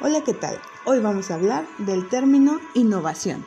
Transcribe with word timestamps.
Hola, 0.00 0.22
¿qué 0.22 0.32
tal? 0.32 0.60
Hoy 0.84 1.00
vamos 1.00 1.28
a 1.28 1.34
hablar 1.34 1.66
del 1.78 2.08
término 2.08 2.60
innovación. 2.74 3.44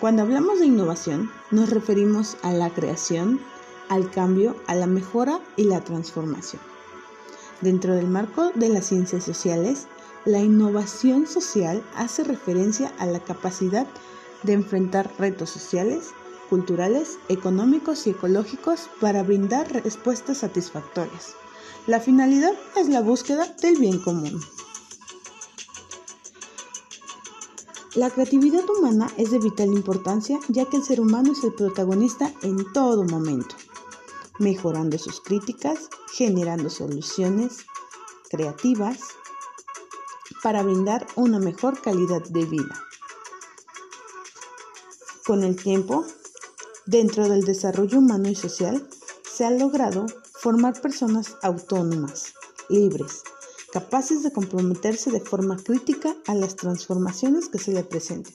Cuando 0.00 0.22
hablamos 0.22 0.60
de 0.60 0.64
innovación, 0.64 1.30
nos 1.50 1.68
referimos 1.68 2.38
a 2.40 2.54
la 2.54 2.70
creación, 2.70 3.38
al 3.90 4.10
cambio, 4.10 4.56
a 4.66 4.74
la 4.74 4.86
mejora 4.86 5.40
y 5.56 5.64
la 5.64 5.84
transformación. 5.84 6.62
Dentro 7.60 7.94
del 7.94 8.06
marco 8.06 8.50
de 8.54 8.70
las 8.70 8.86
ciencias 8.86 9.24
sociales, 9.24 9.88
la 10.24 10.40
innovación 10.40 11.26
social 11.26 11.84
hace 11.94 12.24
referencia 12.24 12.90
a 12.98 13.04
la 13.04 13.20
capacidad 13.20 13.86
de 14.42 14.54
enfrentar 14.54 15.12
retos 15.18 15.50
sociales, 15.50 16.12
culturales, 16.48 17.18
económicos 17.28 18.06
y 18.06 18.10
ecológicos 18.10 18.88
para 19.02 19.22
brindar 19.22 19.70
respuestas 19.70 20.38
satisfactorias. 20.38 21.34
La 21.86 22.00
finalidad 22.00 22.54
es 22.74 22.88
la 22.88 23.02
búsqueda 23.02 23.54
del 23.60 23.76
bien 23.76 23.98
común. 23.98 24.40
La 27.96 28.10
creatividad 28.10 28.68
humana 28.68 29.10
es 29.16 29.30
de 29.30 29.38
vital 29.38 29.68
importancia 29.68 30.38
ya 30.48 30.66
que 30.66 30.76
el 30.76 30.82
ser 30.82 31.00
humano 31.00 31.32
es 31.32 31.42
el 31.44 31.54
protagonista 31.54 32.30
en 32.42 32.70
todo 32.74 33.04
momento, 33.04 33.56
mejorando 34.38 34.98
sus 34.98 35.22
críticas, 35.22 35.88
generando 36.12 36.68
soluciones 36.68 37.64
creativas 38.28 38.98
para 40.42 40.62
brindar 40.62 41.06
una 41.16 41.38
mejor 41.38 41.80
calidad 41.80 42.22
de 42.24 42.44
vida. 42.44 42.84
Con 45.26 45.42
el 45.42 45.56
tiempo, 45.56 46.04
dentro 46.84 47.30
del 47.30 47.44
desarrollo 47.46 48.00
humano 48.00 48.28
y 48.28 48.34
social, 48.34 48.86
se 49.24 49.46
ha 49.46 49.50
logrado 49.50 50.04
formar 50.34 50.78
personas 50.82 51.34
autónomas, 51.40 52.34
libres, 52.68 53.22
capaces 53.72 54.22
de 54.22 54.32
comprometerse 54.32 55.10
de 55.10 55.20
forma 55.20 55.56
crítica 55.56 56.14
a 56.26 56.34
las 56.34 56.56
transformaciones 56.56 57.48
que 57.48 57.58
se 57.58 57.72
le 57.72 57.82
presenten, 57.82 58.34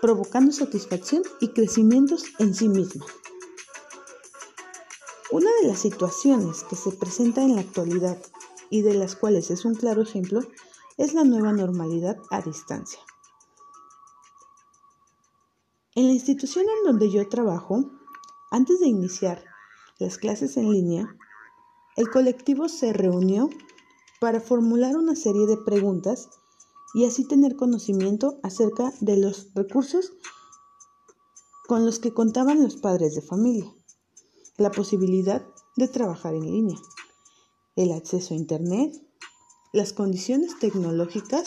provocando 0.00 0.52
satisfacción 0.52 1.22
y 1.40 1.48
crecimientos 1.48 2.24
en 2.38 2.54
sí 2.54 2.68
misma. 2.68 3.04
Una 5.30 5.50
de 5.62 5.68
las 5.68 5.78
situaciones 5.78 6.62
que 6.64 6.76
se 6.76 6.92
presenta 6.92 7.42
en 7.42 7.54
la 7.54 7.62
actualidad 7.62 8.18
y 8.68 8.82
de 8.82 8.94
las 8.94 9.16
cuales 9.16 9.50
es 9.50 9.64
un 9.64 9.74
claro 9.74 10.02
ejemplo 10.02 10.40
es 10.98 11.14
la 11.14 11.24
nueva 11.24 11.52
normalidad 11.52 12.16
a 12.30 12.42
distancia. 12.42 13.00
En 15.94 16.06
la 16.06 16.12
institución 16.12 16.64
en 16.64 16.86
donde 16.86 17.10
yo 17.10 17.28
trabajo, 17.28 17.90
antes 18.50 18.80
de 18.80 18.88
iniciar 18.88 19.44
las 19.98 20.16
clases 20.18 20.56
en 20.56 20.70
línea, 20.70 21.16
el 21.96 22.10
colectivo 22.10 22.68
se 22.68 22.92
reunió 22.92 23.50
para 24.22 24.40
formular 24.40 24.96
una 24.96 25.16
serie 25.16 25.48
de 25.48 25.56
preguntas 25.56 26.28
y 26.94 27.06
así 27.06 27.26
tener 27.26 27.56
conocimiento 27.56 28.38
acerca 28.44 28.94
de 29.00 29.16
los 29.16 29.52
recursos 29.52 30.12
con 31.66 31.84
los 31.84 31.98
que 31.98 32.14
contaban 32.14 32.62
los 32.62 32.76
padres 32.76 33.16
de 33.16 33.20
familia, 33.20 33.74
la 34.58 34.70
posibilidad 34.70 35.44
de 35.74 35.88
trabajar 35.88 36.34
en 36.34 36.42
línea, 36.42 36.78
el 37.74 37.90
acceso 37.90 38.32
a 38.32 38.36
Internet, 38.36 38.94
las 39.72 39.92
condiciones 39.92 40.56
tecnológicas 40.60 41.42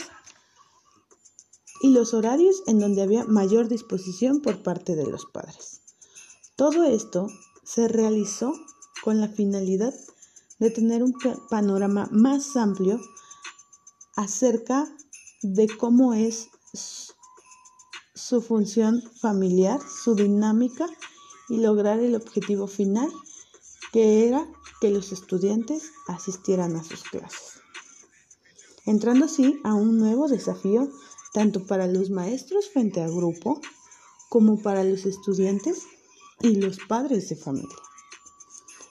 y 1.81 1.91
los 1.91 2.13
horarios 2.13 2.61
en 2.67 2.79
donde 2.79 3.03
había 3.03 3.23
mayor 3.23 3.69
disposición 3.69 4.41
por 4.41 4.63
parte 4.63 4.97
de 4.97 5.05
los 5.05 5.25
padres. 5.27 5.81
Todo 6.57 6.83
esto 6.83 7.27
se 7.63 7.87
realizó 7.87 8.51
con 9.01 9.21
la 9.21 9.29
finalidad 9.29 9.93
de 9.93 10.14
tener 10.59 11.03
un 11.03 11.14
panorama 11.50 12.08
más 12.11 12.56
amplio 12.56 13.00
acerca 14.16 14.88
de 15.42 15.67
cómo 15.67 16.14
es 16.14 16.50
su 18.14 18.42
función 18.42 19.03
familiar, 19.22 19.80
su 19.81 20.16
dinámica 20.16 20.88
y 21.49 21.58
lograr 21.58 21.99
el 21.99 22.15
objetivo 22.15 22.67
final 22.67 23.11
que 23.92 24.27
era 24.27 24.48
que 24.82 24.89
los 24.89 25.11
estudiantes 25.11 25.92
asistieran 26.08 26.76
a 26.76 26.83
sus 26.83 27.04
clases. 27.04 27.60
Entrando 28.86 29.26
así 29.26 29.60
a 29.64 29.73
un 29.73 29.98
nuevo 29.98 30.27
desafío 30.27 30.89
tanto 31.33 31.65
para 31.65 31.88
los 31.88 32.10
maestros 32.10 32.70
frente 32.70 33.02
al 33.02 33.14
grupo 33.14 33.60
como 34.30 34.61
para 34.61 34.83
los 34.83 35.05
estudiantes 35.05 35.83
y 36.42 36.55
los 36.55 36.77
padres 36.88 37.30
de 37.30 37.36
familia. 37.36 37.76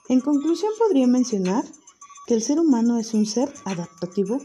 En 0.09 0.21
conclusión, 0.21 0.73
podría 0.79 1.07
mencionar 1.07 1.65
que 2.27 2.35
el 2.35 2.43
ser 2.43 2.61
humano 2.61 2.99
es 2.99 3.15
un 3.15 3.27
ser 3.27 3.53
adaptativo 3.65 4.39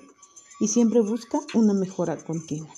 y 0.60 0.68
siempre 0.68 1.02
busca 1.02 1.40
una 1.54 1.74
mejora 1.74 2.18
continua. 2.18 2.74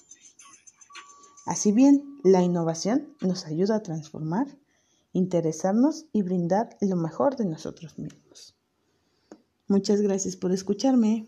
Así 1.45 1.71
bien, 1.71 2.19
la 2.23 2.41
innovación 2.41 3.15
nos 3.21 3.45
ayuda 3.45 3.77
a 3.77 3.83
transformar, 3.83 4.47
interesarnos 5.13 6.05
y 6.13 6.21
brindar 6.21 6.77
lo 6.81 6.95
mejor 6.95 7.35
de 7.35 7.45
nosotros 7.45 7.97
mismos. 7.97 8.55
Muchas 9.67 10.01
gracias 10.01 10.35
por 10.35 10.51
escucharme. 10.51 11.27